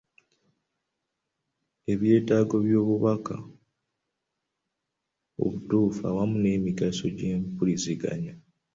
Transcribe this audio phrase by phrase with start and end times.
[1.93, 3.35] Ebyetaago by’obubaka
[5.43, 8.33] obutuufu wamu n’emigaso gy’empuliziganya.